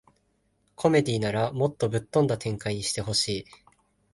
[0.73, 3.45] コメディならもっとぶっ飛んだ展開にしてほしい